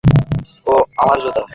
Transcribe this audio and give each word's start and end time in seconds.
ওহ, 0.67 0.81
আমার 0.97 1.17
জুতা! 1.23 1.41